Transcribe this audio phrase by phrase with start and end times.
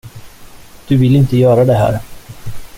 [0.87, 1.99] Du vill inte göra det här.